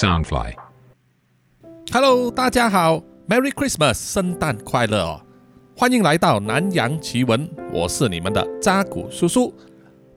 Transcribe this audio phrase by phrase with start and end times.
[0.00, 0.54] Soundfly。
[1.92, 5.20] Hello，大家好，Merry Christmas，圣诞快乐哦！
[5.76, 9.52] 欢迎来到南洋奇闻，我是你们的扎古叔叔。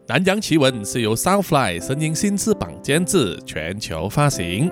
[0.08, 4.72] 南洋奇闻是由 Soundfly 声音新翅膀监制，全球发行。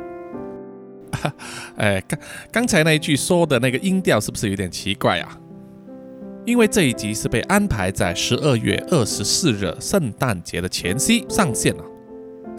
[1.75, 2.19] 哎，刚
[2.49, 5.37] 刚才那一句说的那个音调是不是有点奇怪啊？
[6.45, 11.83] 因为这一集是被安排在十二月二十四日圣诞节的前夕上线了。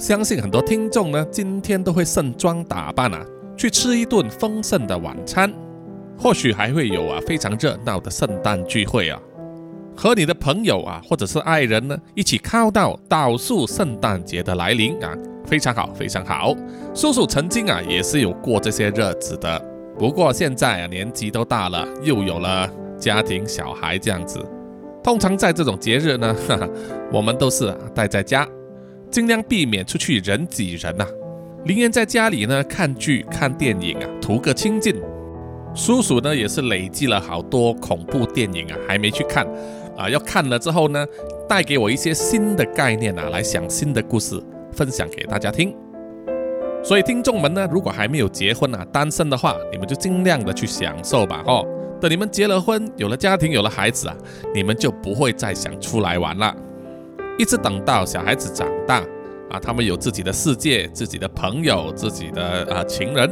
[0.03, 3.25] 相信很多听众呢，今天都会盛装打扮啊，
[3.57, 5.49] 去吃一顿丰盛的晚餐，
[6.19, 9.17] 或许还会有啊非常热闹的圣诞聚会啊，
[9.97, 15.17] 和你的朋友啊或者是爱人呢一起靠到倒数圣诞节的来临啊，
[15.47, 16.53] 非常好，非常好。
[16.93, 19.65] 叔叔曾经啊也是有过这些日子的，
[19.97, 24.45] 不过现在啊年纪都大了，又有了家庭小孩这样子，
[25.01, 26.69] 通常在这种节日呢，哈哈，
[27.13, 28.45] 我们都是啊待在家。
[29.13, 31.07] 尽量避免出去人挤人呐、
[31.67, 34.99] 宁愿在家里呢看剧、看电影啊，图个清静。
[35.75, 39.47] 叔叔呢也是累积了好多恐怖电影啊，还没去看
[39.99, 41.07] 啊，要看了之后呢，
[41.47, 44.43] 带给我一些新的概念啊，来想新的故事
[44.73, 45.77] 分享给大家听。
[46.83, 51.67] 所以听众们呢，如果还没有结婚啊，单身的话，你们就尽量的去享受吧哦。
[52.01, 54.17] 等你们结了婚，有了家庭，有了孩子啊，
[54.55, 56.57] 你们就不会再想出来玩了。
[57.39, 59.03] 一直等到小孩子长大
[59.53, 63.31] 啊，他们有自己的世界、自己的朋友、自己的啊情人，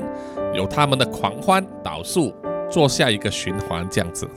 [0.54, 2.30] 有他们的狂欢倒数，
[2.70, 4.28] 做下一个循环这样子。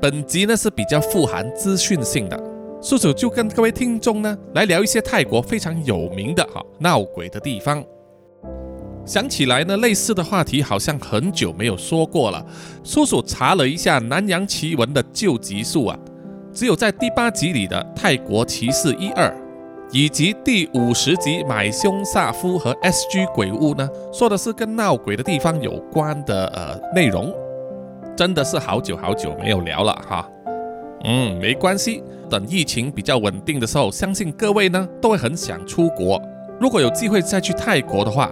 [0.00, 2.42] 本集呢是比较富含资讯性的，
[2.80, 7.84] 叔叔就跟各位听众呢来聊一些泰国非常有名的哈闹鬼的地方。
[9.04, 12.42] 想起来呢，类似的话题好像很久没有说过了。
[12.82, 15.98] 叔叔查了一下南洋奇闻的旧集数啊。
[16.52, 19.28] 只有在第八集里的《泰国骑士一二》，
[19.90, 27.32] 以及第五十集《买凶杀夫》和 S.G 鬼屋呢，说的是跟闹鬼的地方有关的呃内容，
[28.14, 30.28] 真的是好久好久没有聊了哈。
[31.04, 36.20] 嗯，没关系，等疫情比较稳定的时候，相信各位呢都会很想出国。
[36.60, 38.30] 如果有机会再去泰国的话，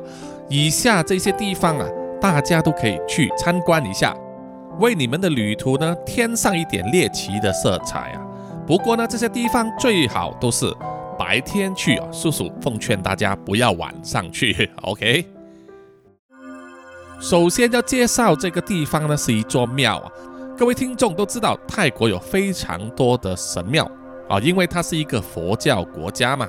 [0.50, 1.88] 以下这些地方啊，
[2.20, 4.14] 大家都可以去参观一下。
[4.78, 8.20] 为你们的旅途呢添上一点猎奇的色彩啊！
[8.66, 10.66] 不过呢，这些地方最好都是
[11.18, 14.70] 白天去啊，叔叔奉劝大家不要晚上去。
[14.82, 15.26] OK。
[17.20, 20.12] 首先要介绍这个地方呢，是一座庙啊。
[20.56, 23.90] 各位听众都知道，泰国有非常多的神庙
[24.28, 26.48] 啊，因为它是一个佛教国家嘛，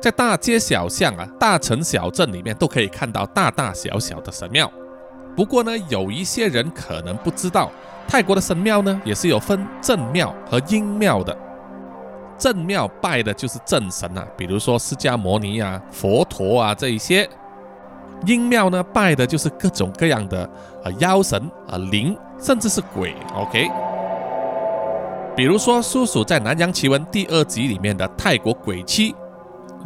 [0.00, 4.70] 在大街小巷啊、大城小镇里面都可以看到大大小小的神庙。
[5.36, 7.70] 不过呢，有一些人可能不知道，
[8.08, 11.36] 泰国的神庙呢也是有分正庙和阴庙的。
[12.38, 17.26] 正庙拜的就是正神啊，比如说释迦牟尼啊、佛陀啊这一些；
[18.26, 20.44] 阴庙呢拜的就是各种各样的
[20.84, 23.14] 啊妖神啊灵，甚至是鬼。
[23.34, 23.68] OK，
[25.36, 29.14] 比如说叔叔在《南洋奇闻》第二集里面的泰国鬼妻。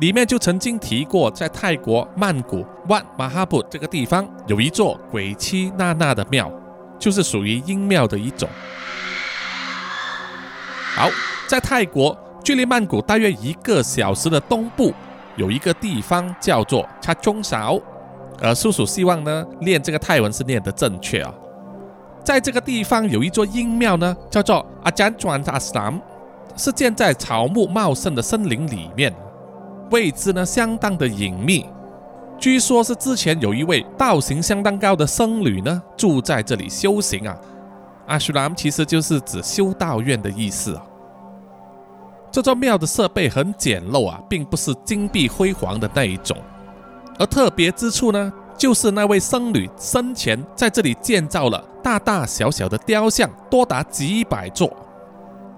[0.00, 6.50] 里面就曾经提过，在泰国曼谷万马哈布这个地方有一座鬼妻娜娜的庙，
[6.98, 8.48] 就是属于阴庙的一种。
[10.96, 11.10] 好，
[11.46, 14.92] 在泰国距离曼谷大约一个小时的东部，
[15.36, 17.80] 有一个地方叫做恰中勺。
[18.40, 21.32] 呃，叔叔希望呢，念这个泰文是念得正确啊。
[22.24, 26.00] 在这个地方有一座阴庙呢，叫做阿詹转阿斯兰，
[26.56, 29.14] 是建在草木茂盛的森林里面。
[29.90, 31.66] 位置呢相当的隐秘，
[32.38, 37.36] 据说是之前有一位道行相当高的僧侣呢住在这里修行啊。
[38.06, 40.82] 阿须兰其实就是指修道院的意思啊。
[42.32, 46.36] 这座庙的设备很简陋啊，并不是金碧辉煌的那一种，
[47.18, 54.74] 而特别之处呢，就是那位僧侣生前在这里建造了大大小小的雕像，多达几百座。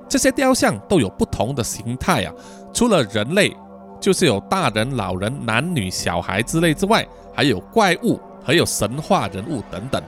[0.08, 2.34] 这些雕像都有不同的形态啊，
[2.72, 3.56] 除了人类。
[4.00, 10.02] 就是有大人、老人、男女、小孩之类之外，还有怪物，还有神话人物等等。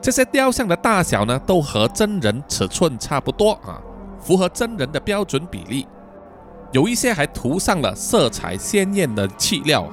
[0.00, 3.76] 这些雕像的大小呢，都和真人尺寸差不多啊，
[4.24, 5.86] 符合真人的标准比例。
[6.72, 9.88] 有一些还涂上了色彩鲜艳的漆料，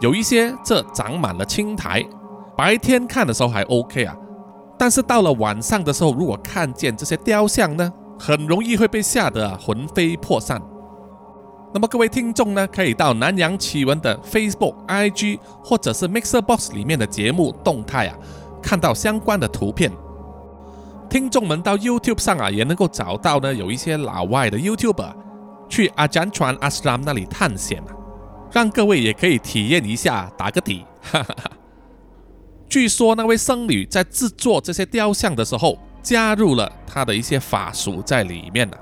[0.00, 2.04] 有一些这长满了青苔。
[2.56, 4.14] 白天看的时候还 OK 啊，
[4.78, 10.60] 但是到了晚上的时候，如果看见这些雕像呢，很容易会被吓得魂飞魄散。
[11.72, 18.18] 那么各位听众呢，可以到南洋奇闻的 Facebook、IG 或者是 Mixer Box 里面的节目动态啊，
[18.62, 19.90] 看到相关的图片。
[21.10, 25.12] 听众们到 YouTube 上啊，也能够找到呢，有一些老外的 YouTuber
[25.68, 27.90] 去阿詹传阿斯拉姆那里探险啊。
[28.52, 30.84] 让各位也可以体验一下，打个底。
[31.02, 31.50] 哈哈哈。
[32.68, 38.76] 据说那位僧侣在制作这些雕像的时候，加入了他的一些法术在里面呢，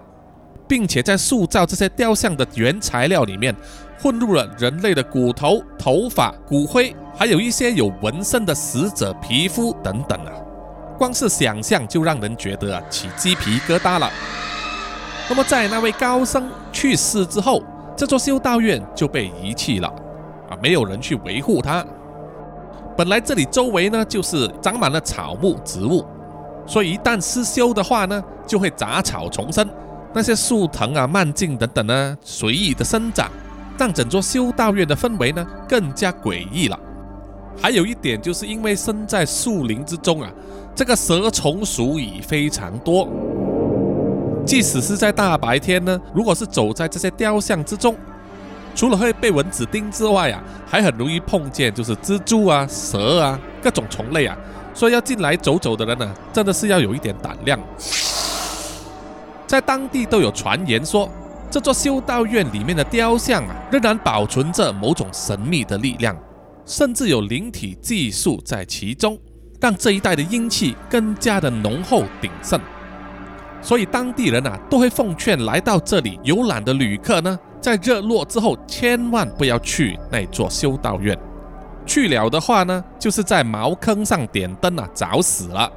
[0.68, 3.56] 并且在塑造这些雕像的原材料里面
[3.98, 10.32] 混入了人类的骨头、头发、骨灰，还有一些有纹身的死者皮肤等等啊。
[10.98, 14.10] 光是想象就让人觉得啊起鸡皮疙瘩了。
[15.30, 17.62] 那么在那位高僧去世之后，
[17.96, 19.88] 这座修道院就被遗弃了
[20.50, 21.84] 啊，没有人去维护它。
[22.96, 26.04] 本来这里周围呢就是长满了草木植物，
[26.66, 29.68] 所以一旦失修的话呢，就会杂草丛生，
[30.12, 33.30] 那些树藤啊、蔓茎等等呢随意的生长，
[33.78, 36.78] 让整座修道院的氛围呢更加诡异了。
[37.60, 40.30] 还有一点就是因为身在树林之中啊。
[40.78, 43.08] 这个蛇虫鼠蚁非常多，
[44.46, 47.96] 即使是在大白天呢，如果是走在这些雕像之中，
[48.76, 54.38] 除了会被蚊子叮之外啊，还很容易碰见就是蜘蛛啊、蛇啊各种虫类啊，
[54.72, 57.58] 所以要进来走走的人呢，真的是要有一点胆量。
[59.48, 61.10] 在当地都有传言说，
[61.50, 66.16] 这座修道院里面的雕像啊，仍然保存着某种神秘的力量，
[66.64, 69.18] 甚至有灵体技术在其中。
[69.60, 72.60] 让这一带的阴气更加的浓厚鼎盛，
[73.60, 81.18] 所以当地人啊都会奉劝来到这里游览的旅客呢，在日落之后千万不要去那座修道院，
[81.84, 85.70] 去了的话呢，就是在茅坑上点灯啊，找死了。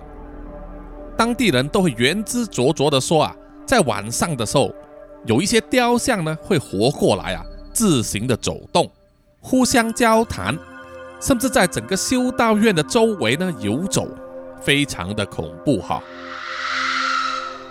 [1.18, 3.36] 当地人都会言之灼灼的说啊，
[3.66, 4.72] 在晚上的时候，
[5.26, 7.44] 有一些雕像呢会活过来啊，
[7.74, 8.90] 自行的走动，
[9.40, 10.56] 互相交谈。
[11.22, 14.08] 甚至在整个修道院的周围呢游走，
[14.60, 16.02] 非常的恐怖哈。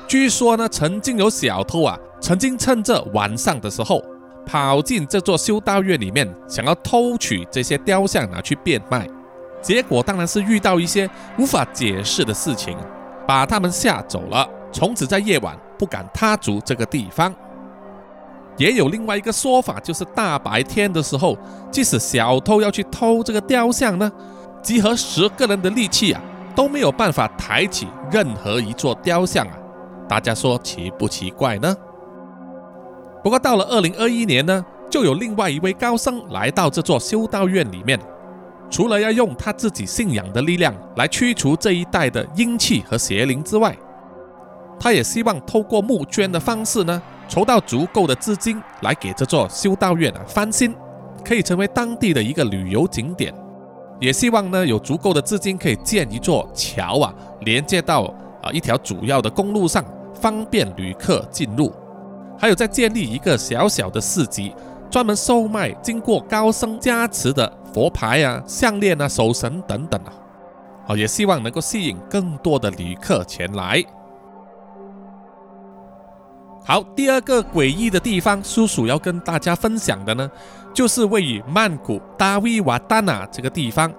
[0.07, 4.03] 据说呢，曾经有小偷啊，曾经趁着晚上的时候
[4.47, 9.07] 跑进这座修道院里面，想要偷取这些雕像拿去变卖，
[9.61, 11.09] 结果当然是遇到一些
[11.39, 12.77] 无法解释的事情，
[13.27, 17.33] 把他们吓走了，从此在夜晚不敢踏足这个地方。
[18.57, 21.37] 也有另外一个说法，就是大白天的时候，
[21.71, 24.11] 即使小偷要去偷这个雕像呢，
[24.63, 26.21] 集合十个人的力气啊，
[26.55, 29.53] 都没有办法抬起任何一座雕像啊。
[30.09, 31.75] 大家说奇不奇怪呢？
[33.23, 37.99] 不过到了二零二一年呢，就有另外一位高僧来到这座修道院里面，
[38.69, 43.77] 除了要用他自己信仰的力量来驱除这一带的阴气和邪灵之外，
[44.79, 47.01] 他也希望透过募捐的方式呢。
[47.31, 50.75] 筹到足够的资金来给这座修道院啊翻新，
[51.25, 53.33] 可以成为当地的一个旅游景点。
[54.01, 58.13] 也希望呢有足够的资金可以建一座桥啊，连接到
[58.43, 61.73] 啊一条主要的公路上，方便旅客进入。
[62.37, 64.53] 还有在建立一个小小的市集，
[64.91, 70.13] 专门售卖经过高僧加持的佛牌啊、项链啊、手绳等等啊。
[70.85, 73.85] 好，也希望能够吸引更多的旅客前来。
[76.71, 80.31] 好，第二个诡异的地方，叔叔要跟大家分享的呢，
[80.73, 83.93] 就是位于曼谷达维瓦丹纳这个地方，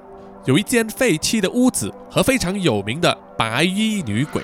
[0.45, 4.41] 有一间废弃的屋子和非常有名的白衣女鬼。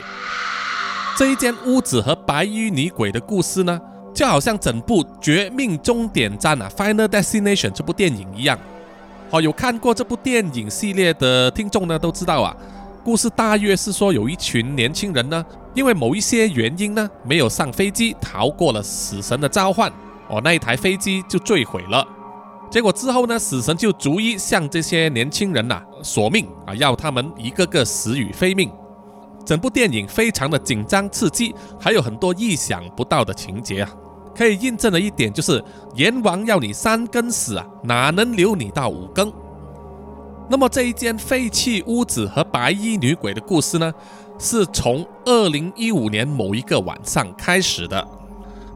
[1.15, 3.79] 这一间屋子和白衣女鬼的故事呢，
[4.13, 8.59] 就好像整部《绝命终点站》啊，《Final Destination》这部电影一样。
[9.29, 12.53] 好，有看过这部电影系列的听众呢，都知道啊。
[13.07, 19.89] 故事大约是说，有一群年轻人呢，因为某一些原因呢，没有上飞机，逃过了死神的召唤，
[20.27, 22.05] 哦，那一台飞机就坠毁了。
[22.69, 28.69] 结果之后呢，死神就逐一向这些年轻人呐索命啊，要他们一个个死于非命。
[29.45, 33.89] 整部电影非常的紧张刺激，还有很多意想不到的情节啊。
[34.35, 35.63] 可以印证的一点就是，
[35.95, 39.31] 阎王要你三更死啊，哪能留你到五更？
[40.49, 43.93] 那么这一间废弃屋子和白衣女鬼的故事呢，
[44.39, 48.07] 是从二零一五年某一个晚上开始的。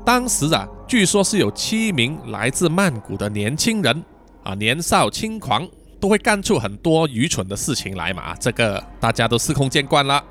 [0.04, 4.04] 当时啊，据说是有七名来自曼谷的年轻人
[4.44, 5.66] 啊，年少轻狂，
[5.98, 8.36] 都会干出很多愚蠢的事情来嘛。
[8.36, 10.22] 这个大家都司空见惯了。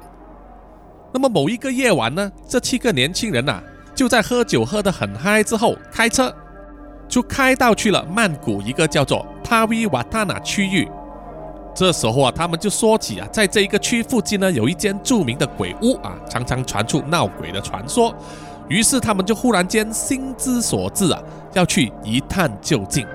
[1.13, 3.63] 那么某一个夜晚呢，这七个年轻人呐，
[3.95, 6.35] 就在喝酒喝得很嗨之后，开车
[7.09, 10.87] 就开到去了曼谷一个叫做帕维瓦塔纳区域。
[11.75, 18.15] 这时候啊，他们就说起啊，在这一个区附近呢，有一间著名的鬼屋啊，常常传出闹鬼的传说。
[18.69, 21.21] 于是他们就忽然间心之所至啊，
[21.55, 23.07] 要去一探究竟。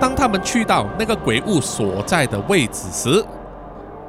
[0.00, 3.24] 当他们去到那个鬼屋所在的位置时，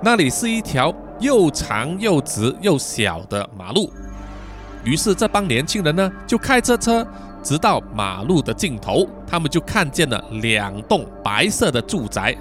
[0.02, 3.92] 那里是一条又长又直又小的马路。
[4.84, 7.06] 于是这帮年轻人呢，就开着车
[7.44, 12.36] 直到马路的尽头，他们就看见了两栋白色的住宅。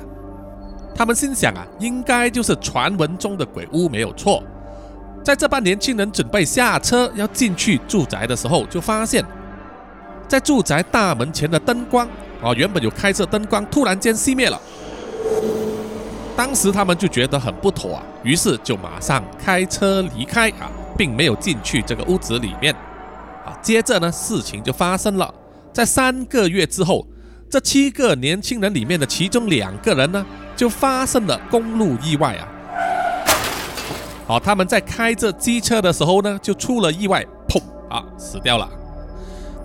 [0.95, 4.43] 他们心想啊，应该就是传闻中的鬼屋没有错。
[5.25, 9.25] 在这帮年轻人准备下车要进去住宅的时候，就发现，
[10.29, 12.07] 在住宅大门前的灯光
[12.43, 14.61] 啊，原本有开着灯光，突然间熄灭了。
[16.37, 22.75] 当时他们就觉得很不妥啊，于是就马上开车离开啊，并没有进去这个屋子里面。
[23.45, 25.33] 啊，接着呢，事情就发生了，
[25.73, 27.07] 在三个月之后，
[27.49, 32.49] 这七个年轻人里面的其中两个人呢，就发生了公路意外啊。
[34.27, 38.69] 好，他们在开着机车的时候呢，就出了意外，砰啊，死掉了。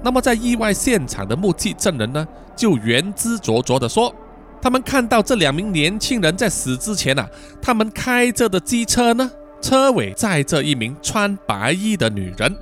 [0.01, 4.13] 那么在意外现场的目击证人呢，就原知灼灼的说，
[4.61, 7.27] 他们看到这两名年轻人在死之前啊，
[7.61, 9.29] 他们开着的机车呢，
[9.61, 12.55] 车尾载着一名穿白衣的女人。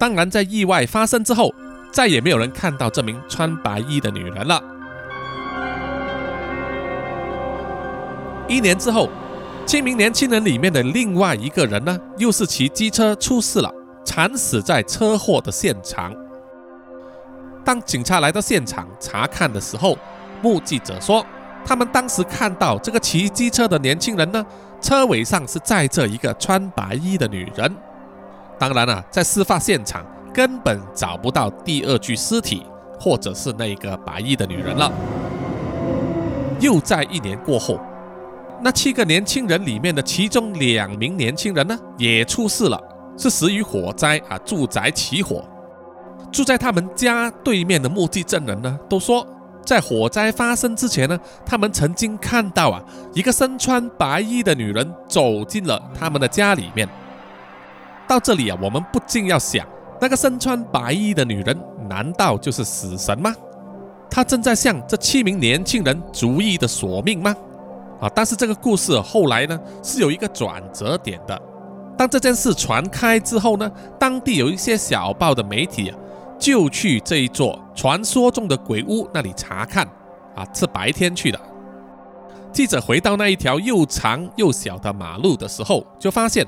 [0.00, 1.54] 当然，在意外发生之后，
[1.92, 4.58] 再也没有人看到这名穿白衣的女人了。
[8.48, 9.10] 一年之后，
[9.66, 13.70] 七名年轻人里面的另外一个人呢，又是骑机车出事了，
[14.02, 16.14] 惨死在车祸的现场。
[17.62, 19.98] 当警察来到现场查看的时候，
[20.40, 21.22] 目击者说，
[21.62, 24.42] 他们当时看到这个骑机车的年轻人呢，
[24.80, 27.70] 车尾上是载着一个穿白衣的女人。
[28.60, 32.62] 当然了，在事发现场根本找不到第二具尸体，
[33.00, 34.92] 或者是那个白衣的女人了。
[36.60, 37.80] 又在一年过后，
[38.60, 42.78] 那七个年轻人里面的其中两名年轻人呢，也出事了，
[43.16, 45.42] 是死于火灾啊，住宅起火。
[46.30, 49.26] 住在他们家对面的目击证人呢，都说
[49.64, 52.82] 在火灾发生之前呢，他们曾经看到啊，
[53.14, 56.86] 一个身穿白衣的女人走进了他们的家里面。
[58.10, 59.64] 到这里啊，我们不禁要想，
[60.00, 61.56] 那个身穿白衣的女人，
[61.88, 63.32] 难道就是死神吗？
[64.10, 67.32] 她正在向这七名年轻人逐一的索命吗？
[68.00, 68.10] 啊！
[68.12, 71.40] 但是这个故事后来呢，是有一个转折点的。
[71.96, 75.96] 当这件事传开之后呢，当地有一些小报的媒体啊，
[76.36, 79.86] 就去这一座传说中的鬼屋那里查看。
[80.34, 81.38] 啊，是白天去的。
[82.50, 86.44] 记者回到那一条又长又小的马路的时候，就发现。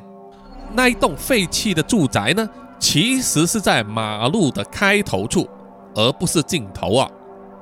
[0.74, 2.48] 那一栋废弃的住宅呢，
[2.78, 5.48] 其实是在马路的开头处，
[5.94, 7.10] 而不是尽头啊。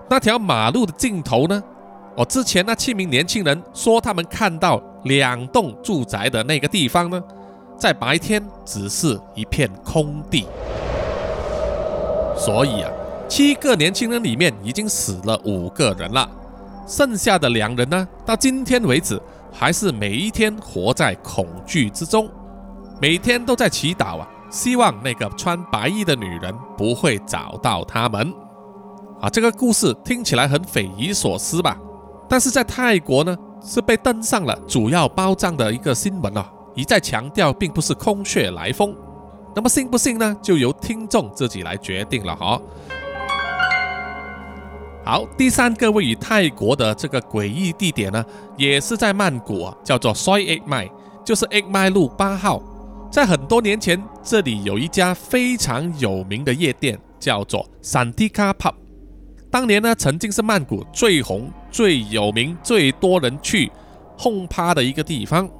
[0.09, 1.62] 那条马路的尽头呢？
[2.17, 7.23] 哦，之前那七名年轻人说他们看到两栋住宅的那个地方呢，
[7.76, 10.47] 在白天只是一片空地。
[12.37, 12.90] 所以啊，
[13.29, 16.29] 七个年轻人里面已经死了五个人了，
[16.87, 19.21] 剩下的两人呢，到今天为止
[19.52, 22.29] 还是每一天活在恐惧之中。
[23.00, 28.30] 每天都在祈祷啊，希望那个穿白衣的女人不会找到他们。
[29.23, 31.78] 啊，这个故事听起来很匪夷所思吧？
[32.28, 38.95] 但是在泰国呢，是被登上了主要报章的一个新闻啊，一再强调并不是空穴来风。
[39.54, 40.37] 那么信不信呢？
[40.42, 42.61] 就由听众自己来决定了哈。
[45.02, 48.23] 好，第三个位于泰国的这个诡异地点呢，
[48.59, 50.90] 也是在曼谷，叫做 soy eight mai
[51.25, 52.61] 就是 Eight Mai 路八号。
[53.11, 58.73] 在很多年前，这里有一家非常有名的夜店，叫做 Santika Pub。
[59.50, 63.69] 当年呢，曾经是曼谷最红、最有名、最多人去
[64.17, 65.50] 轰趴的一个地方。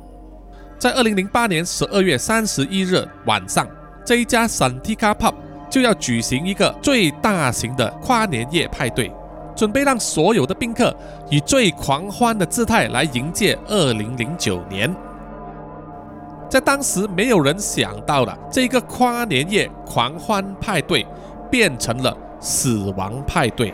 [0.79, 3.67] 在二零零八年十二月三十一日晚上，
[4.07, 5.35] 这一家 Santika Pub
[5.69, 9.11] 就要举行一个最大型的跨年夜派对，
[9.57, 10.97] 准备让所有的宾客
[11.29, 14.95] 以最狂欢的姿态来迎接二零零九年。
[16.51, 21.07] 在当时，没有人想到的这个跨年夜狂欢派对，
[21.49, 23.73] 变成了死亡派对。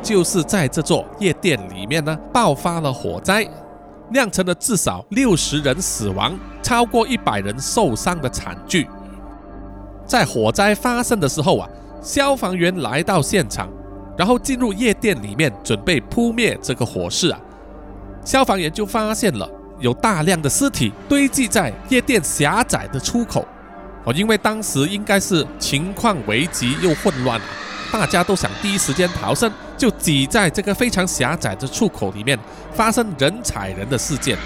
[0.00, 3.44] 就是在这座夜店里面呢，爆发了火灾，
[4.10, 8.88] 酿成了至少六十人死亡、超过一百人受伤的惨剧。
[10.06, 11.68] 在火灾发生的时候啊，
[12.00, 13.68] 消防员来到现场，
[14.16, 17.40] 然后进入夜店里面准备扑灭这个火势啊，
[18.24, 19.48] 消防员就发现了。
[19.82, 23.46] 有大量的尸体堆积在夜店狭窄的出口，
[24.04, 27.38] 哦，因为当时应该是情况危急又混乱，
[27.92, 32.38] 大家都想第一时间逃生，就挤在这个非常狭窄的出口里面，
[32.72, 34.38] 发生人踩人的事件。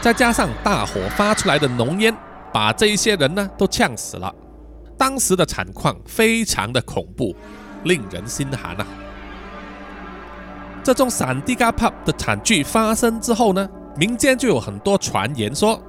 [0.00, 2.12] 再加上大火发出来的浓烟，
[2.52, 4.34] 把这一些人呢都呛死了。
[4.98, 7.36] 当时的惨况非常的恐怖，
[7.84, 8.86] 令人心寒啊！
[10.82, 13.68] 这种闪地嘎 pub 的惨剧发生之后呢？
[13.96, 15.80] 民间就有很多传言说，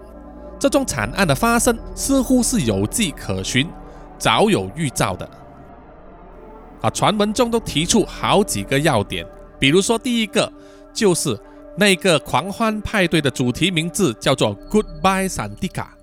[0.59, 3.67] 这种惨案的发生似乎是有迹可循，
[4.17, 5.29] 早有预兆的。
[6.81, 9.25] 啊，传闻中都提出好几个要点，
[9.57, 10.51] 比如说第一个
[10.93, 11.39] 就是
[11.77, 15.95] 那个狂欢派对的主题名字叫做 Goodbye 闪迪卡，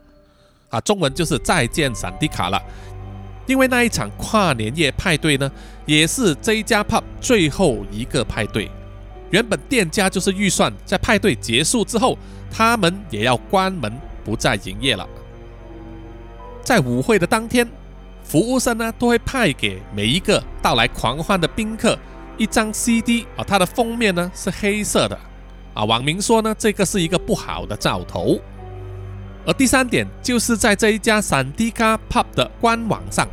[0.70, 2.58] 啊，中文就是再见闪迪卡了。
[3.46, 5.50] 因为那一场跨年夜派对呢，
[5.84, 8.70] 也是这一家 pub 最后一个派对。
[9.30, 12.18] 原本店家就是预算在派对结束之后，
[12.50, 13.92] 他们也要关门
[14.24, 15.08] 不再营业了。
[16.62, 17.68] 在舞会的当天，
[18.22, 21.98] 服务生呢都会派给每一个到来狂欢的宾客
[22.36, 25.18] 一张 CD 啊，它的封面呢是黑色的
[25.74, 25.84] 啊。
[25.84, 28.38] 网民说呢，这个是一个不好的兆头。
[29.46, 33.26] 而第三点就是在这一家闪迪卡 pub 的官网上。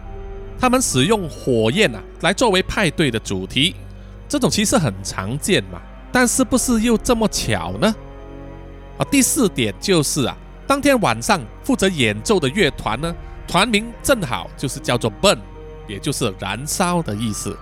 [0.60, 3.76] 他们使用火焰啊来作为派对的主题，
[4.28, 5.82] 这种其实很常见嘛，
[6.12, 7.96] 但是不是又这么巧呢？
[8.98, 13.16] 啊，第四点就是啊，当天晚上负责演奏的乐团呢，
[13.48, 15.38] 团名正好就是叫做 Burn，
[15.88, 17.56] 也就是燃烧的意思。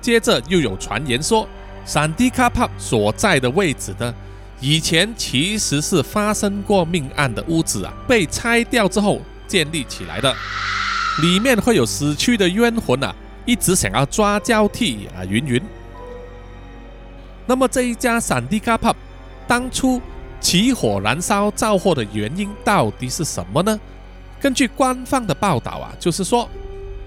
[0.00, 1.48] 接着又有传言说，
[1.84, 4.14] 闪迪卡帕所在的位置呢，
[4.60, 10.32] 以前其实是发生过命案的屋子啊，被拆掉之后建立起来的。
[11.22, 13.12] 里面会有死去的冤魂啊，
[13.46, 15.62] 一直想要抓交替啊，云云。
[17.46, 18.94] 那么这一家闪迪卡 pub
[19.46, 20.02] 当初
[20.40, 23.80] 起火燃烧造祸的原因到底是什么呢？
[24.40, 26.48] 根据官方的报道啊，就是说，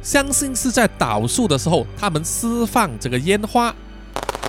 [0.02, 3.74] 相信是在倒数的时候，他们释放这个烟花，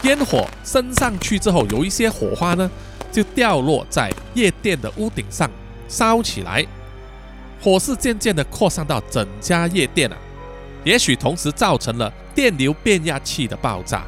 [0.05, 2.71] 烟火升上去之后，有一些火花呢，
[3.13, 5.51] 就掉落在夜店的屋顶上，
[5.89, 6.65] 烧起来。
[7.61, 10.17] 火势渐渐的扩散到整家夜店了，
[10.85, 14.05] 也许同时造成了电流变压器的爆炸，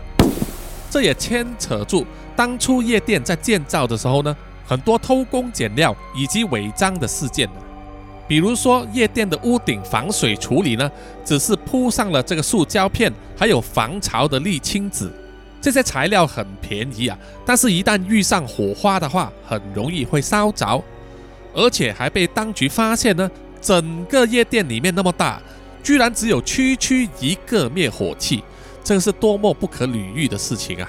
[0.91, 4.37] 这也牵扯住当初夜店在建造的时候呢，
[4.67, 7.49] 很多偷工减料以及违章的事件
[8.27, 10.91] 比如说夜店的屋顶防水处理呢，
[11.25, 15.11] 只是铺上了这个塑胶片，还有防潮的沥青纸，
[15.61, 20.83] 这些材料很便宜啊，但是一旦遇上火花的话，很容易会烧着。
[21.55, 25.39] 而且还被当局发现呢，整个夜店里面那么大，
[25.83, 28.43] 居然只有区区一个灭火器，
[28.85, 30.89] 这是多么不可理喻的事情啊！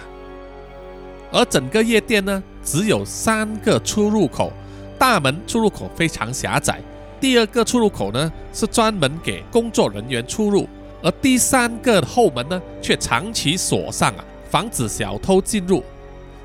[1.31, 4.53] 而整个夜店呢，只有三个出入口，
[4.99, 6.79] 大门出入口非常狭窄，
[7.19, 10.67] 第二个出入口呢是专门给工作人员出入，
[11.01, 15.83] 而第三个后门呢却长期锁上啊，防止小偷进入，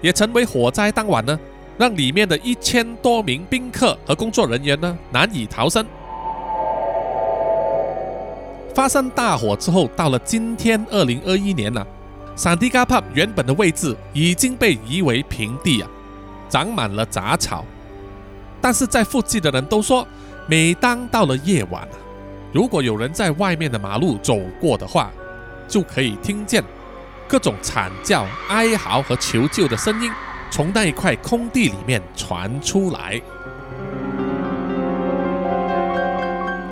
[0.00, 1.38] 也成为火灾当晚呢。
[1.76, 5.86] 让里面的一千多名宾客和工作人员呢难以逃生。
[8.78, 11.84] 发生大火之后，到了今天二零二一年了，
[12.36, 15.90] 闪迪嘎 pub 原本的位置已经被夷为平地啊，
[16.48, 17.64] 长满了杂草。
[18.60, 20.06] 但是在附近的人都说，
[20.46, 21.88] 每当到了夜晚，
[22.52, 25.10] 如果有人在外面的马路走过的话，
[25.66, 26.62] 就可以听见
[27.26, 30.08] 各种惨叫、哀嚎和求救的声音。
[30.52, 33.20] 从那一块空地里面传出来。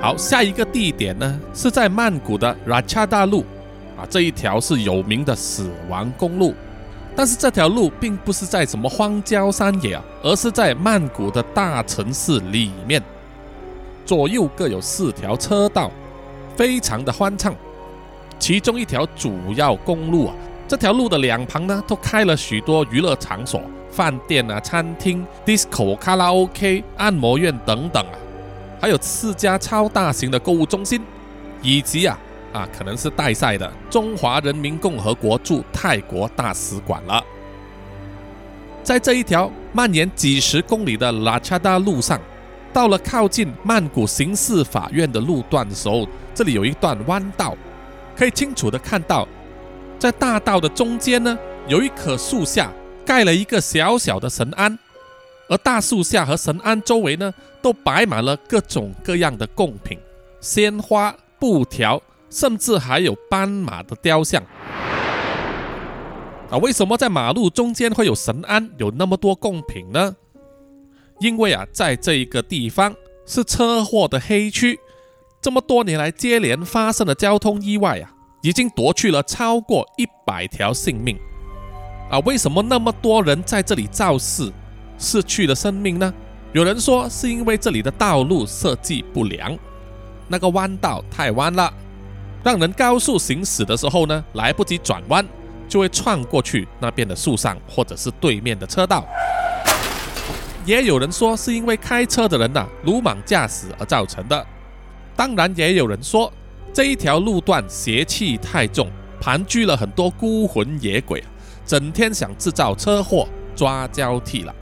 [0.01, 3.45] 好，下一个地点呢是在曼谷的拉恰大路
[3.97, 6.55] 啊，这一条是有名的死亡公路。
[7.17, 13.03] 但是这条路并不是在什么荒郊山野啊，而是在曼谷的大城市里面。
[14.05, 15.91] 左右各有四条车道，
[16.55, 17.55] 非常的欢畅。
[18.39, 20.35] 其中一条主要公路啊。
[20.69, 28.13] 这条路的两旁呢，都开了许多娱乐场所、饭店啊、餐厅、disco、卡拉 OK、按摩院等等啊，
[28.81, 31.03] 还有四家超大型的购物中心，
[31.63, 32.19] 以及啊
[32.53, 37.23] 啊，可能是代赛的中华人民共和国驻泰国大使馆了。
[38.83, 42.21] 在这一条蔓延几十公里的拉恰达路上，
[42.73, 47.57] 到了靠近曼谷刑事法院的路段的时候，这里有一段弯道，
[48.17, 49.27] 可以清楚的看到。
[49.99, 51.37] 在大道的中间呢，
[51.67, 52.71] 有一棵树下
[53.05, 54.79] 盖了一个小小的神庵，
[55.49, 57.33] 而大树下和神庵周围呢，
[57.63, 59.99] 都摆满了各种各样的贡品、
[60.41, 64.43] 鲜花、布条，甚至还有斑马的雕像。
[66.51, 70.17] 啊，为什么在马路中间会有神庵，有那么多贡品呢？
[71.21, 74.79] 因为啊，在这一个地方是车祸的黑区，
[75.41, 78.13] 这么多年来接连发生的交通意外啊。
[78.43, 81.19] 已经夺去了超过一百条性命
[82.09, 82.21] 啊！
[82.21, 84.53] 为什么那么多人在这里肇事，
[84.99, 86.13] 失去了生命呢？
[86.53, 89.57] 有人说是因为这里的道路设计不良，
[90.29, 91.73] 那个弯道太弯了，
[92.43, 95.27] 让人高速行驶的时候呢，来不及转弯，
[95.69, 99.07] 就会撞过去那边的树上或者是对面的车道。
[100.65, 104.47] 也有人说是因为开车的人呐鲁莽驾驶而造成的，
[105.15, 106.33] 当然也有人说。
[106.75, 111.25] 这一条路段邪气太重，盘踞了很多孤魂野鬼，
[111.65, 114.55] 整天想制造车祸抓交替了。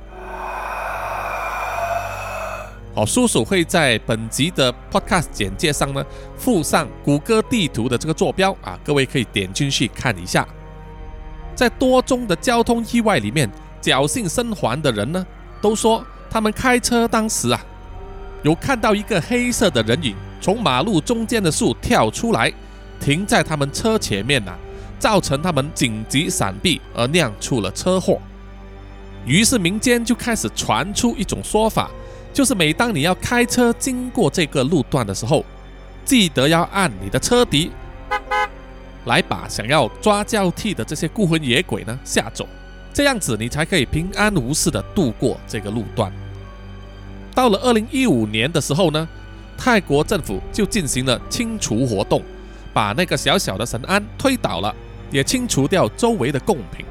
[2.96, 6.04] 好，叔叔会在本集的 podcast 简介上呢
[6.36, 10.46] 附上谷歌地图的这个坐标啊，各位可以点进去看一下。
[11.56, 13.50] 在多宗的交通意外里面，
[13.82, 15.26] 侥幸生还的人呢，
[15.60, 17.60] 都说他们开车当时啊，
[18.44, 22.52] 有看到一个黑色的人影从马路中间的树跳出来，
[23.00, 24.52] 停在他们车前面呐，
[25.00, 28.20] 造成他们紧急闪避而酿出了车祸。
[29.26, 31.90] 于是民间就开始传出一种说法。
[32.34, 35.44] 就是每当你要开车经过这个路段的时候，
[36.04, 37.70] 记得要按你的车笛，
[39.04, 42.44] 来把想要抓交替的这些孤魂野鬼呢吓走，
[42.92, 46.12] 这样子你才可以平安无事的度过这个路段。
[47.36, 49.08] 到了二零一五年的时候呢，
[49.56, 52.20] 泰国政府就进行了清除活动，
[52.72, 54.74] 把那个小小的神庵推倒了，
[55.12, 56.84] 也清除掉周围的贡品。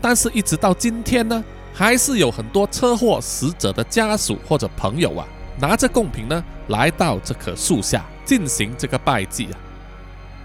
[0.00, 1.44] 但是，一直到今天呢。
[1.72, 5.26] 还是有很多车祸死者的家属或者朋友啊，
[5.58, 9.56] 拿着贡品呢，来到这棵树下进行这个拜祭啊，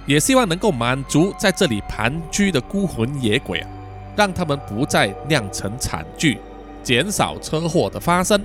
[0.05, 3.69] 也希望能够满足在这里盘踞的孤魂野鬼啊，
[4.15, 6.39] 让他们不再酿成惨剧，
[6.81, 8.41] 减少车祸的发生。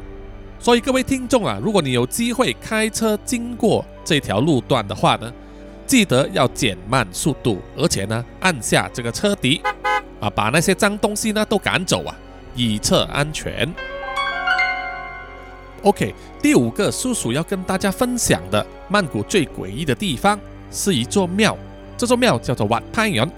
[0.59, 5.33] 所以各位听众啊，如果你有机会开车经过这条路段的话呢，
[5.87, 9.62] 记得要减慢速度，而且呢，按下这个车笛
[10.21, 12.14] 啊，把那些脏东西呢都赶走啊。
[12.55, 13.73] 以测安全。
[15.83, 20.38] OK，第五个叔叔要跟大家分享的曼谷最诡异的地方
[20.71, 21.57] 是一座庙，
[21.97, 23.29] 这座庙叫做瓦潘园。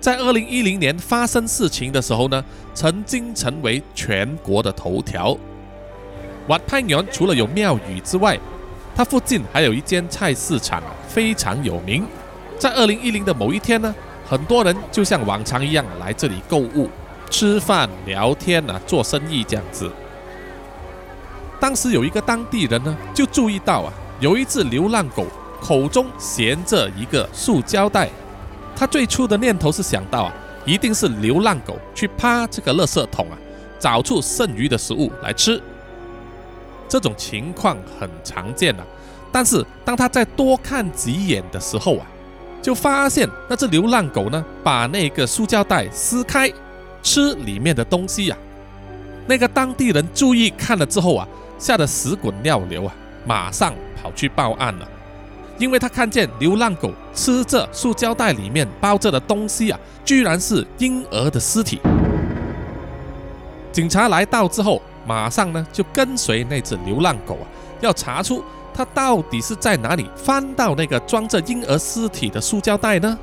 [0.00, 5.36] 在二零一零年发生事情的时候呢，曾经成为全国的头条。
[6.48, 8.38] 瓦潘园除了有庙宇之外，
[8.94, 12.04] 它附近还有一间菜市场非常有名。
[12.58, 13.94] 在二零一零的某一天呢，
[14.26, 16.90] 很多人就像往常一样来这里购物。
[17.28, 19.90] 吃饭、聊天啊，做生意这样子。
[21.60, 25.26] 当时有一个当地人呢，就注意到啊，有一只流浪狗
[25.60, 28.08] 口中衔着一个塑胶袋。
[28.76, 30.32] 他最初的念头是想到啊，
[30.64, 33.36] 一定是流浪狗去趴这个垃圾桶啊，
[33.78, 35.60] 找出剩余的食物来吃。
[36.88, 38.84] 这种情况很常见啊。
[39.30, 42.06] 但是当他再多看几眼的时候啊，
[42.62, 46.48] 就发现那只流浪狗呢，把那个塑胶袋撕开。
[47.08, 48.36] 吃里面的东西呀，
[49.26, 51.26] 那个当地人注意看了之后啊，
[51.58, 52.94] 吓得屎滚尿流啊，
[53.24, 54.86] 马上跑去报案了，
[55.56, 61.80] 因为他看见流浪狗吃着塑胶袋里面包着的东西啊，居然是婴儿的尸体。
[63.72, 67.48] 警察来到之后，马上呢就跟随那只流浪狗啊，
[67.80, 68.44] 要查出
[68.74, 73.18] 它到底是在哪里翻到那个装着婴儿尸体的塑胶袋呢？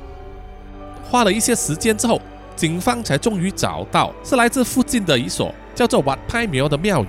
[1.08, 2.20] 花了一些时间之后。
[2.56, 7.08] 警方才终于找到，是来自附近的一所叫做瓦拍苗的庙宇。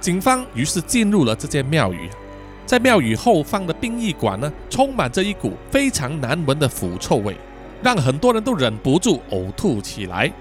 [0.00, 2.08] 警方于是进入了这间庙宇，
[2.64, 7.36] 在庙宇后方的殡仪馆呢，充满着一股非常难闻的腐臭味，
[7.82, 10.32] 让很多人都忍不住呕吐起来。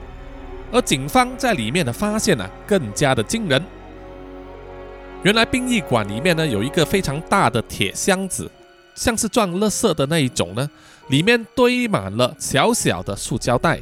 [0.71, 3.61] 而警方在里面的发现呢，更加的惊人。
[5.23, 8.49] 原来殡仪馆里面呢，有一个非常大的铁箱子。
[8.95, 10.69] 像是装垃圾的那一种呢，
[11.09, 13.79] 里面堆满了小小的塑胶袋。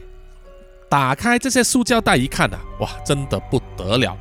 [0.89, 4.17] 打开这些塑胶袋一看啊，哇，真的不得了，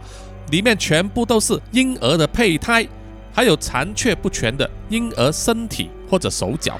[0.51, 2.87] 里面全部都是婴儿的胚胎，
[3.33, 6.79] 还有残缺不全的婴儿身体或者手脚。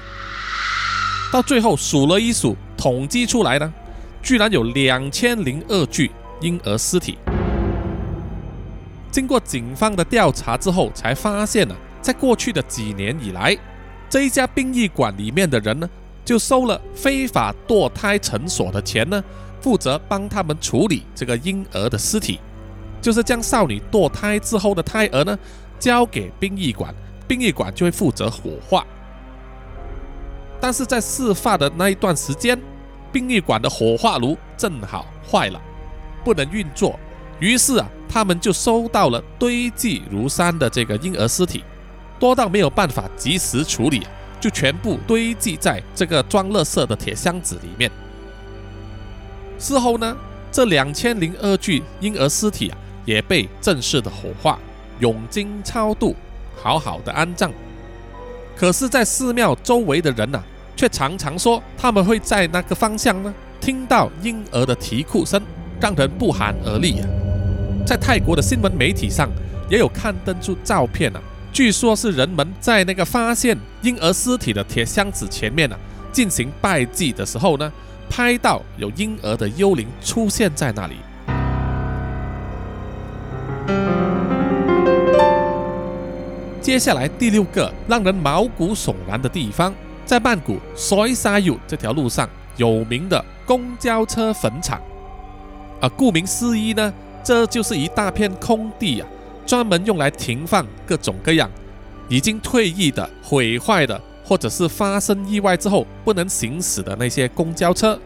[1.31, 3.73] 到最后数了一数，统计出来呢，
[4.21, 6.11] 居然有两千零二具
[6.41, 7.17] 婴儿尸体。
[9.09, 13.57] 经过警方的调查之后，才发现呢，在过去的几年以来。
[14.09, 15.89] 这一家殡仪馆里面的人呢，
[16.27, 19.23] 就收了非法堕胎诊所的钱呢，
[19.61, 22.41] 负责帮他们处理这个婴儿的尸体，
[23.01, 25.39] 就是将少女堕胎之后的胎儿呢，
[25.79, 26.93] 交给殡仪馆，
[27.29, 28.85] 殡仪馆就会负责火化。
[30.59, 32.61] 但是在事发的那一段时间，
[33.09, 35.61] 殡仪馆的火化炉正好坏了，
[36.25, 36.99] 不能运作，
[37.39, 41.63] 于是啊，他们就收到了堆积如山的这个婴儿尸体。
[42.19, 44.05] 多到没有办法及时处理，
[44.39, 47.89] 就全部堆积在这个装垃圾的铁箱子里面。
[49.59, 50.15] 事后呢，
[50.51, 54.59] 这两千零二具婴儿尸体啊，也被正式的火化，
[54.99, 56.15] 永经超度，
[56.55, 57.51] 好好的安葬。
[58.55, 60.41] 可是，在寺庙周围的人呐，
[60.75, 65.41] 却常常说他们会在那个方向呢，听到婴儿的啼哭声，
[65.79, 67.07] 让人不寒而栗啊。
[67.85, 69.29] 在泰国的新闻媒体上，
[69.69, 71.21] 也有刊登出照片啊。
[71.57, 75.79] 据说是人们在那个发现婴儿尸体的铁箱子前面啊，
[76.11, 77.73] 进行拜祭的时候呢，
[78.07, 80.97] 拍到有婴儿的幽灵出现在那里。
[86.61, 89.73] 接下来第六个让人毛骨悚然的地方，
[90.05, 94.79] 在曼谷 s o y s a y u 这条路上有名的公交车坟场。
[95.81, 96.93] 啊，顾名思义呢，
[97.23, 99.07] 这就是一大片空地啊，
[99.47, 101.49] 专门用来停放各种各样
[102.09, 107.97] 已经退役的、毁坏的，或者是发生意外之后不能行驶的那些公交车。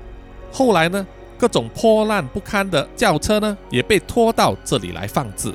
[0.51, 1.05] 后来呢，
[1.37, 5.51] 各种破烂不堪的轿车呢，也被拖到这里来放置。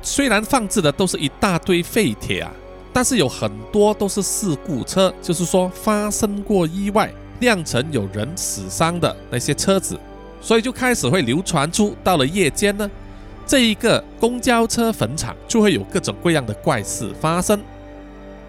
[0.00, 2.50] 虽然放置的都是一大堆废铁啊，
[2.92, 9.98] 但是有很多都是事故车，就是说发生过意外、酿成有人死伤的那些车子。
[10.40, 12.88] 所以就开始会流传出，到了夜间呢，
[13.46, 17.58] 这一个公交车坟场就会有各种各样的怪事发生。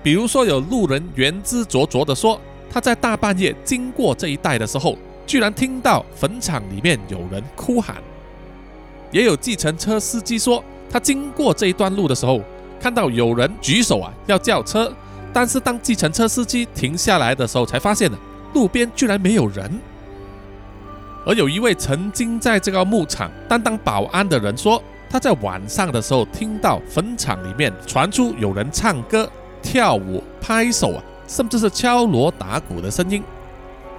[0.01, 7.97] 比如说，有路人言之灼灼的说，他在大半夜经过这一带的时候，居然听到坟场里面有人哭喊。
[9.12, 12.41] 也有计程车司机说，他经过这一段路的时候，
[12.79, 14.91] 看到有人举手啊要叫车，
[15.31, 18.17] 但是当计程车司机停下来的时候，才发现呢，
[18.53, 19.79] 路边居然没有人。
[21.27, 29.29] 而有一位曾经在这个牧场担当保安的人说，他在晚上的时候听到坟场里面传出有人唱歌、
[29.61, 33.21] 跳舞、拍手啊，甚至是敲锣打鼓的声音。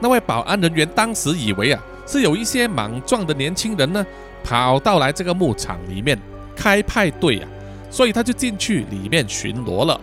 [0.00, 4.06] 那位保安人员当时以为啊，是有一些莽撞的年轻人呢，
[4.42, 6.18] 跑到来这个牧场里面
[6.56, 7.48] 开派对啊，
[7.90, 10.00] 所以他就进去里面巡逻了。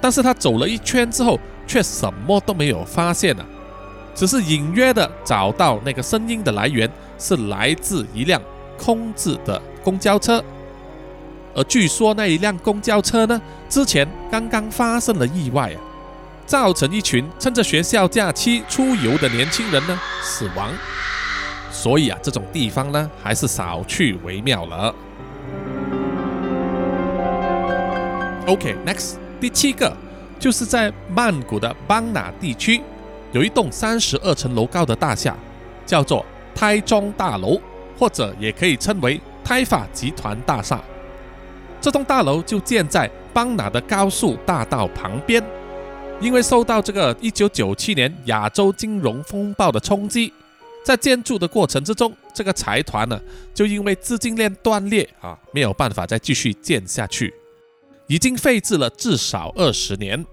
[0.00, 3.46] 但是他走了一圈之后，却什么都没有发现啊。
[4.14, 8.40] 只是隐约的找到那个声音的来源是来自一辆
[8.78, 10.42] 空置的公交车，
[11.54, 15.78] 而据说那一辆公交车呢，之前刚刚发生了意外啊，
[16.46, 20.70] 造成一群趁着学校假期出游的年轻人呢死亡，
[21.70, 24.94] 所以啊，这种地方呢还是少去为妙了。
[28.46, 29.96] OK，next，第七个
[30.38, 32.82] 就是在曼谷的邦纳地区。
[33.32, 35.34] 有一栋三十二层楼高的大厦，
[35.86, 37.60] 叫做胎中大楼，
[37.98, 40.82] 或者也可以称为胎法集团大厦。
[41.80, 45.42] 这栋大楼就建在邦纳的高速大道旁边。
[46.20, 50.32] 因为受到这个一九九七年亚洲金融风暴的冲击，
[50.84, 53.20] 在建筑的过程之中，这个财团呢
[53.52, 57.34] 就因为资金链断裂啊，没有办法再继续建下去，
[58.06, 60.24] 已经废置了至少二十年。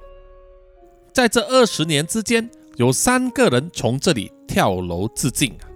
[1.12, 2.48] 在这二十年之间，
[2.80, 5.68] 有三个人从这里跳楼自尽啊！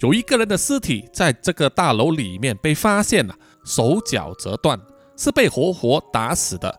[0.00, 4.78] 有一个人的尸体在这个大楼里面被发现了，手脚折断，
[5.16, 6.78] 是被活活打死的。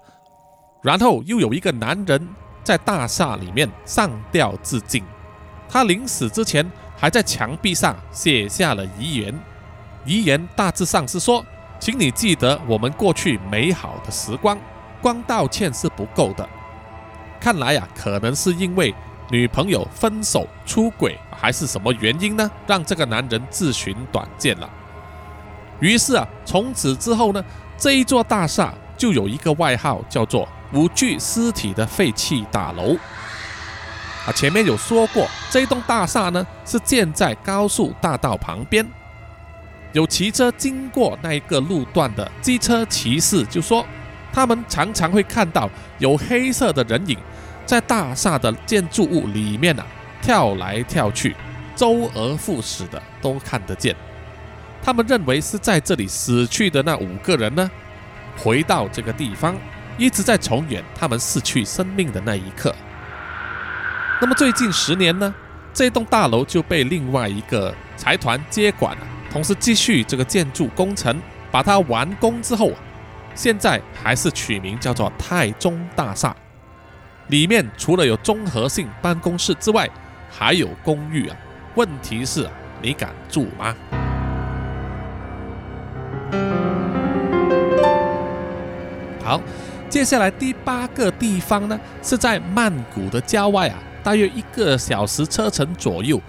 [0.84, 2.30] 然后又有一个男人
[2.64, 5.04] 在大厦里面上吊自尽，
[5.68, 9.40] 他临死之前还在墙壁上写下了遗言，
[10.06, 11.44] 遗言大致上是说
[11.82, 14.56] ：“请你记得我们过去美好的时光，
[15.02, 16.48] 光道歉是不够的。”
[17.42, 18.94] 看来呀，可能是因为。
[19.30, 22.50] 女朋友分手、出轨还是什么原因呢？
[22.66, 24.70] 让这个男人自寻短见了。
[25.80, 27.44] 于是啊，从此之后呢，
[27.78, 32.96] 这一座大厦就有一个外号，叫做“无具尸体的废弃大楼”。
[34.26, 38.86] 啊，前面有说过，这栋大厦呢是建在高速大道旁边。
[39.92, 43.86] 有骑车经过那一个路段的机车骑士就说，
[44.32, 47.18] 他们常常会看到有黑色的人影。
[47.68, 49.86] 在大厦的建筑物里面啊，
[50.22, 51.36] 跳来跳去，
[51.76, 53.94] 周而复始的都看得见。
[54.82, 57.70] 他们认为是在这里死去的那五个人呢，
[58.38, 59.54] 回到这个地方，
[59.98, 62.74] 一直在重演他们逝去生命的那一刻。
[64.22, 65.36] 那么最近十年呢，
[65.74, 72.72] 这栋大楼就被另外一个财团接管了，同时继续这个建筑工程，把它完工之后，
[73.36, 76.34] 现在还是取名叫做泰中大厦。
[77.28, 79.90] 里面除了有综合性办公室之外，
[80.30, 81.36] 还有公寓啊。
[81.76, 82.50] 问题是，
[82.82, 83.76] 你敢住吗？
[89.22, 89.42] 好，
[89.90, 96.20] 接下来第八个地方呢，是在曼谷的郊外啊，大约一个小时车程左右，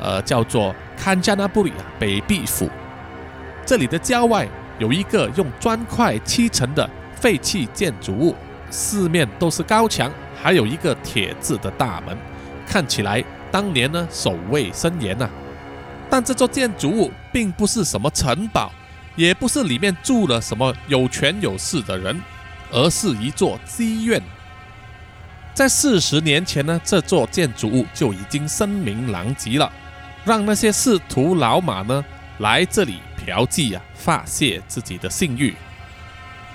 [0.00, 2.70] 呃，叫做堪加纳布里啊，北壁府。
[3.66, 8.34] 这里的郊外有一个用砖块砌成的废弃建筑物，
[8.70, 10.10] 四面都是高墙。
[10.46, 12.16] 还有一个铁质的大门，
[12.64, 15.28] 看起来当年呢守卫森严呐。
[16.08, 18.70] 但这座建筑物并不是什么城堡，
[19.16, 22.22] 也不是里面住了什么有权有势的人，
[22.70, 24.22] 而是一座妓院。
[25.52, 29.68] 在四十年前呢，这座建筑物就已经声名狼藉了，
[30.24, 32.04] 让那些仕途老马呢
[32.38, 35.56] 来这里嫖妓啊，发泄自己的性欲。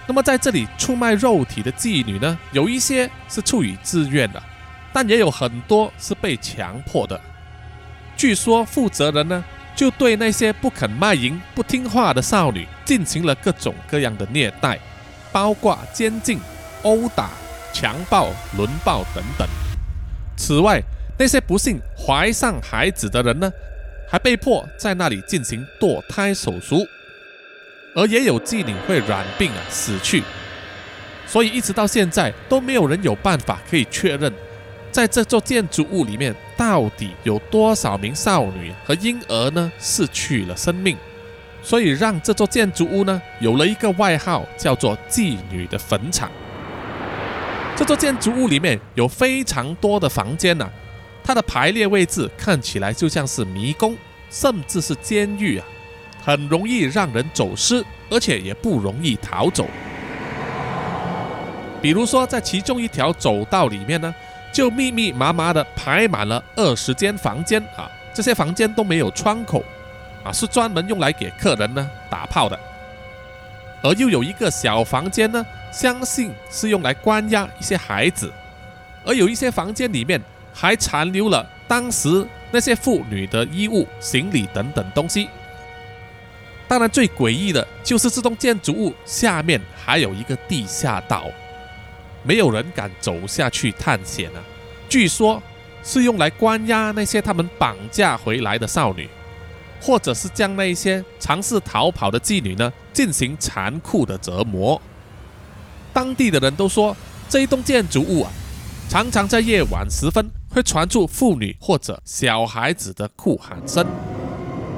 [0.08, 4.42] 那么在这里出卖肉体的妓女呢，有一些是出于自愿的，
[4.92, 7.20] 但也有很多是被强迫的。
[8.18, 9.44] 据说负责人呢，
[9.76, 14.80] 就对那些不肯卖淫、不听话的少女进行了各种各样的虐待，
[15.32, 16.40] 包括监禁、
[16.84, 17.30] 殴打。
[17.74, 19.48] 强暴、轮暴等等。
[20.36, 20.82] 此外，
[21.18, 23.50] 那些不幸怀上孩子的人呢，
[24.10, 26.86] 还被迫在那里进行堕胎手术，
[27.96, 30.24] 而也有妓女会染病啊死去。
[31.26, 34.34] 所以一直到现在都没有人有办法可以确认，
[34.92, 40.98] 在这座建筑物里面到底有多少名少女和婴儿呢失去了生命。
[41.64, 46.30] 所以让这座建筑物呢有了一个外号，叫做“妓女的坟场”。
[47.78, 50.68] 这座建筑物里面有非常多的房间呐，
[51.24, 53.96] 它的排列位置看起来就像是迷宫，
[54.30, 55.66] 甚至是监狱啊，
[56.24, 59.66] 很容易让人走失，而且也不容易逃走。
[61.82, 64.14] 比如说，在其中一条走道里面呢，
[64.54, 69.64] 就密密麻麻的排满了二十间房间啊，这些房间都没有窗口
[70.24, 72.60] 啊，是专门用来给客人呢打炮的。
[73.82, 78.32] 而又有一个小房间呢，相信是用来关押一些孩子，
[79.04, 80.22] 而有一些房间里面
[80.54, 85.28] 还残留了当时那些妇女的衣物、行李等等东西。
[86.72, 91.26] 当然，最诡异的就是这栋建筑物下面还有一个地下道，
[92.24, 94.40] 没有人敢走下去探险啊。
[94.88, 95.44] 据说
[95.84, 99.10] 是用来关押那些他们绑架回来的少女。
[99.82, 104.82] 或者是将那些尝试逃跑的妓女呢进行残酷的折磨。
[105.92, 106.96] 当地的人都说，
[107.28, 108.32] 这一栋建筑物啊，
[108.88, 113.86] 常常在夜晚时分会传出妇女或者小孩子的哭喊声。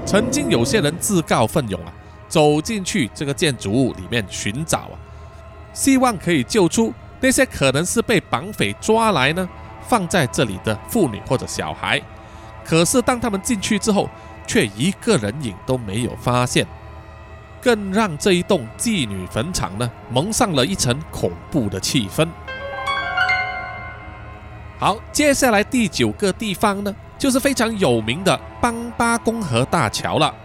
[0.06, 1.92] 曾经有些人自告奋勇啊，
[2.28, 4.96] 走进去这个建筑物里面寻找啊，
[5.74, 9.48] 希望可以救出那些可能是被绑匪抓来呢
[9.88, 12.02] 放在这里的妇女或者小孩。
[12.66, 14.10] 可是当他们进去之后，
[14.46, 16.68] 却一个人影都没有发现，
[17.62, 22.28] 更让这一栋妓女坟场呢蒙上了一层恐怖的气氛。
[24.78, 30.36] 好，接下来第九个地方呢，就是非常有名的邦巴公河大桥了，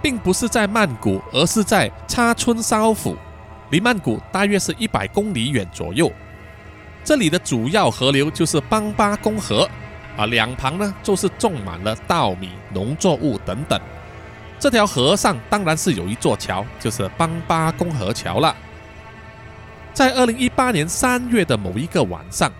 [0.00, 3.16] 并不是在曼谷，而是在插村烧府，
[3.70, 6.08] 离曼谷大约是一百公里远左右。
[7.02, 9.68] 这里的主要河流就是邦巴公河。
[10.16, 13.80] 啊，两旁呢就是种满了稻米、农作物等等。
[14.60, 18.54] 这条河上当然是有一座桥，就是邦巴公河桥了。
[19.92, 22.52] 在二零一八年三月的某一个晚上，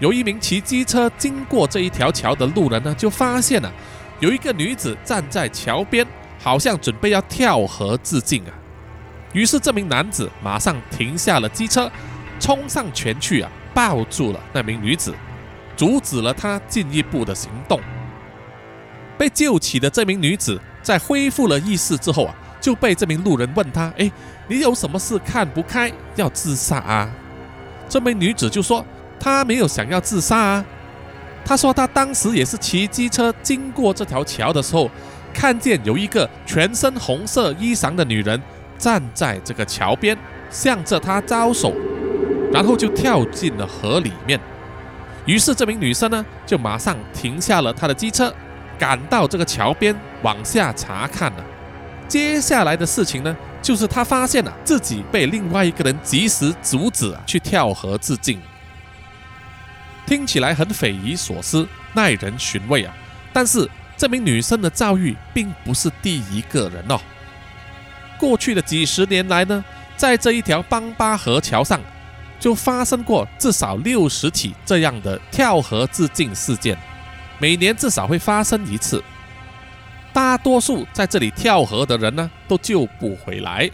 [0.00, 3.72] 有一名骑机车经过这一条桥的路人呢，就发现了
[4.20, 6.06] 有一个女子站在桥边，
[6.38, 8.52] 好像准备要跳河自尽啊。
[9.32, 11.90] 于是这名男子马上停下了机车，
[12.38, 15.14] 冲上前去啊，抱住了那名女子。
[15.76, 17.80] 阻止了他进一步的行动。
[19.18, 24.08] 被救起的这名女子在恢复了意识之后啊，就被这名路人问他：“哎，
[24.46, 27.10] 你有什么事看不开要自杀啊？”
[27.90, 28.86] 这名女子就说
[29.24, 30.64] ：“他没有想要自杀啊。”
[31.46, 34.90] 他说：“他当时也是骑机车经过这条桥的时候，
[35.32, 38.40] 看见有一个全身红色衣裳的女人
[38.78, 40.16] 站在这个桥边，
[40.50, 41.74] 向着他招手，
[42.52, 44.38] 然后就跳进了河里面。”
[45.26, 48.30] 于是这名女生呢，就马上停下了她的机车，
[48.78, 51.44] 赶到这个桥边往下查看了。
[52.06, 58.38] 接下来的事情呢，就是她发现了自己被另外一个人及时阻止去跳河自尽。
[60.06, 62.94] 听起来很匪夷所思，耐人寻味啊！
[63.32, 67.00] 但是这名女生的遭遇并不是第一个人哦。
[68.18, 69.64] 过去的几十年来呢，
[69.96, 71.80] 在这一条邦巴河桥上。
[72.40, 76.76] 就发生过至少六十起这样的跳河自尽事件，
[77.38, 79.02] 每年至少会发生一次。
[80.12, 83.70] 大多数在这里跳河的人呢，都救不回来，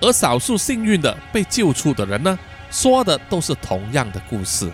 [0.00, 2.36] 而少数幸运的被救出的人呢，
[2.68, 4.68] 说的都是同样的故事，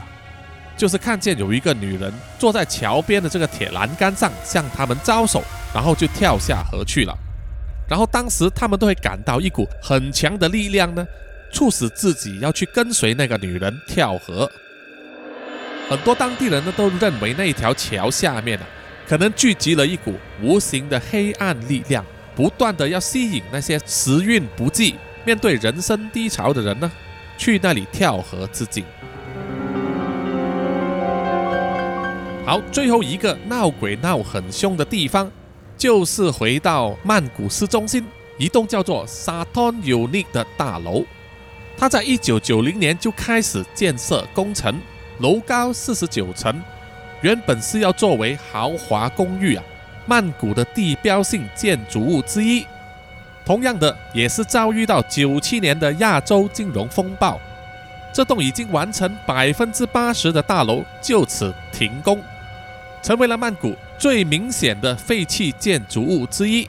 [0.76, 5.42] 就是看见有一个女人坐在桥边的这个铁栏杆上向他们招手，
[5.74, 7.16] 然后就跳下河去了。
[7.88, 11.06] 然后当时他们都会感到一股很强的力量呢。
[11.52, 14.50] 促使自己要去跟随那个女人跳河。
[15.88, 18.66] 很多当地人呢都认为那一条桥下面啊，
[19.06, 22.04] 可能聚集了一股无形的黑暗力量，
[22.34, 26.90] 不断的要吸引那些时运不济、面对人生低潮的人呢，
[27.38, 28.84] 去那里跳河自尽。
[32.47, 35.30] 好，最后一个闹鬼闹很凶的地方，
[35.78, 38.05] 就是回到曼谷市中心
[38.36, 41.05] 一栋叫做 Saturn Unique 的大楼。
[41.74, 44.78] 它在一九九零年就开始建设工程，
[45.20, 46.62] 楼高四十九层，
[47.22, 49.64] 原本是要作为豪华公寓啊，
[50.05, 52.66] 曼谷的地标性建筑物之一。
[53.47, 57.40] 同样的，也是遭遇到九七年的亚洲金融风暴，
[58.12, 62.20] 这栋已经完成百分之八十的大楼就此停工。
[63.05, 66.66] 成为了曼谷最明显的废弃建筑物之一，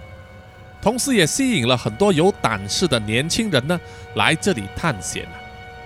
[0.82, 3.80] 同时也吸引了很多有胆识的年轻人呢
[4.16, 5.26] 来这里探险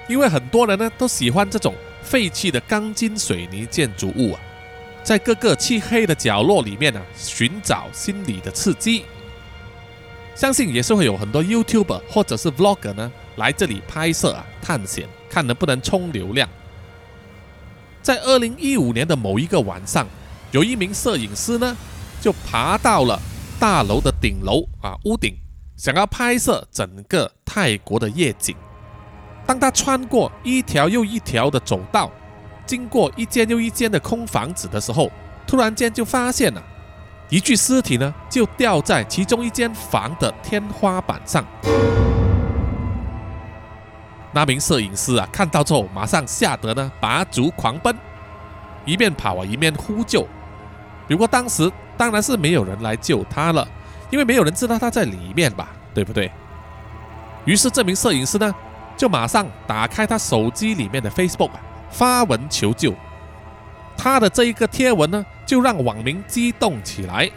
[0.08, 4.40] 因为很多人呢都喜欢这种废弃的钢筋水泥建筑物啊，
[5.04, 9.06] 在各个漆黑的角落里面呢寻找心理的刺激。
[10.34, 16.50] 相信也是会有很多 YouTuber 或者是 Vlogger 呢来这里拍摄啊探险，看能不能冲流量。
[18.02, 20.08] 在二零一五年的某一个晚上。
[20.52, 21.78] 有一名摄影师呢，
[22.20, 23.20] 就爬到了
[23.60, 25.36] 大楼的顶楼啊，屋顶，
[25.78, 28.56] 想要拍摄整个泰国的夜景。
[29.46, 32.10] 当他穿过一条又一条的走道，
[32.66, 35.12] 经过一间又一间的空房子的时候，
[35.46, 36.64] 突然间就发现了
[37.30, 41.46] 一具尸体呢，就吊在其中一间房的天花板上。
[44.32, 47.96] 那名摄影师啊，看到之后马上吓得呢，拔足狂奔，
[48.84, 50.28] 一边跑啊，一边呼救。
[51.16, 53.68] 不过当时当然是没有人来救他了，
[54.10, 56.32] 因为没有人知道他在里面吧，对不对？
[57.46, 58.54] 于是这名摄影师呢，
[58.96, 61.52] 就马上打开他手机里面的 Facebook
[61.90, 62.94] 发文求救。
[63.98, 67.30] 他的这一个贴文呢，就让网民激动起来，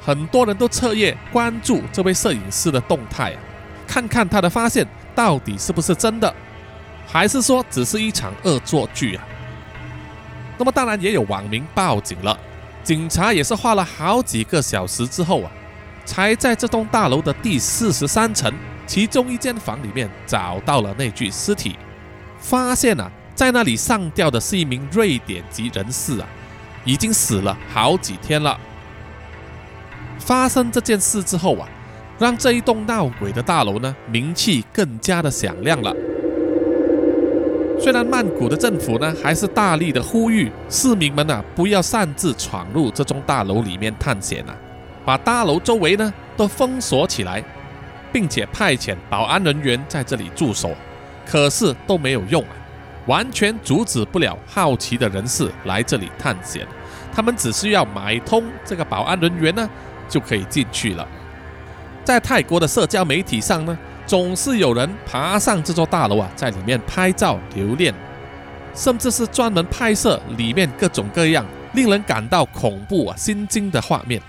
[0.00, 3.38] 很多人都彻夜关注这位摄影师的动态啊，
[3.86, 6.32] 看看他的发现到底是不是真的，
[7.06, 9.24] 还是说只是一场恶作剧啊？
[10.56, 12.38] 那么当然也有网民报警了。
[12.84, 15.50] 警察也是花了好几个小时之后啊，
[16.04, 18.52] 才在这栋大楼的第四十三层
[18.86, 21.76] 其中一间房里面找到了那具尸体。
[22.38, 26.28] 发现啊，在那里上吊的是一名瑞典籍人士啊，
[26.84, 28.60] 已经死了好几天了。
[30.18, 31.66] 发生这件事之后啊，
[32.18, 35.96] 让这一栋闹鬼的大楼呢名气更加的响亮了。
[37.84, 44.56] 虽然曼谷的政府呢，还是大力的呼吁市民们呢，不要擅自闯入这栋大楼里面探险啊，
[45.04, 47.44] 把大楼周围呢都封锁起来，
[48.10, 50.70] 并且派遣保安人员在这里驻守，
[51.26, 52.56] 可是都没有用啊，
[53.04, 56.66] 完全阻止不了好奇的人士来这里探险。
[57.12, 59.68] 他们只需要买通这个保安人员呢，
[60.08, 61.06] 就可以进去了。
[62.02, 63.78] 在泰国的社交媒体上呢。
[64.06, 67.94] 总是有人爬上这座大楼啊，在里面拍照留念，
[68.74, 74.20] 甚至是专门拍摄里面各种各样令人感到恐怖啊、心惊的画面。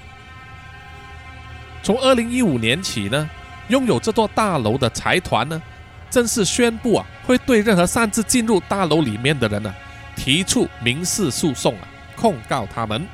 [1.83, 3.29] 从二零一五年起呢，
[3.67, 5.61] 拥有这座大楼的财团呢，
[6.09, 9.73] 正式宣布啊，会对任何擅自进入大楼里面的人呢，
[10.15, 13.05] 提出民事诉讼啊，控告他们。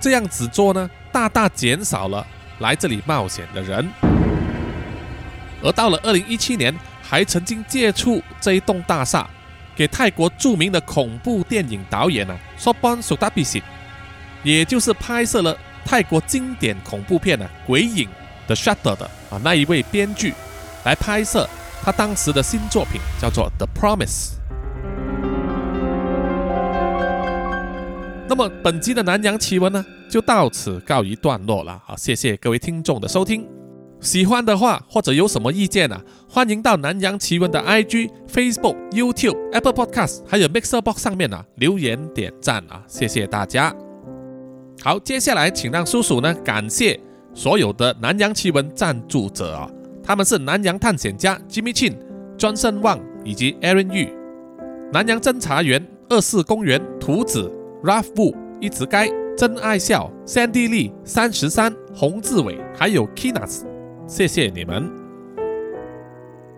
[0.00, 2.26] 这样子做呢，大大减少了
[2.60, 3.86] 来这里冒险的人。
[5.62, 9.28] 而到了二零一七年，还曾经借出这一栋大厦，
[9.74, 13.62] 给泰国著名的恐怖电影导演呢，Sobon Sudabisi，
[14.42, 18.06] 也就是拍摄了泰国经典恐怖片呢《鬼影》
[18.48, 20.32] 的 Shutter 的啊那一位编剧，
[20.84, 21.48] 来拍摄
[21.82, 24.06] 他当时的新作品，叫做《The Promise》。
[28.28, 33.57] 那么本集的南洋奇闻呢，就到此告一段落了好，谢谢各位听众的收听。
[34.00, 36.00] 喜欢的话，或者有什么意见啊？
[36.28, 42.82] 欢迎到南洋奇闻的 IG、Facebook、YouTube、Apple Podcast，还有 Mixer Box 上面啊留言点赞啊！
[42.86, 43.74] 谢谢大家。
[44.82, 46.98] 好，接下来请让叔叔呢感谢
[47.34, 49.68] 所有的南洋奇闻赞助者啊，
[50.02, 51.96] 他们是南洋探险家 Jimmy Chin、
[52.36, 54.10] 庄胜旺以及 Aaron Yu，
[54.92, 63.62] 南洋侦查员二四公园图子 Ralph Wu 一直该真爱笑 Sandy Lee 三十三洪志伟还有 Kinas。
[64.08, 64.90] 谢谢你们。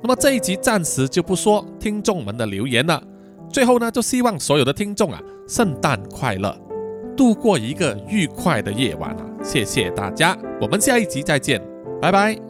[0.02, 3.02] 那么这一集暂时就不说听众们的留言了。
[3.52, 6.56] 最后呢，就希望所有的听众啊，圣诞快乐，
[7.16, 9.26] 度过一个愉快的夜晚啊！
[9.42, 11.60] 谢谢大家，我们下一集再见，
[12.00, 12.49] 拜拜。